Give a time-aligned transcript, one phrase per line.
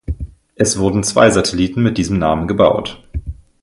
[0.55, 3.07] Es wurden zwei Satelliten mit diesem Namen gebaut.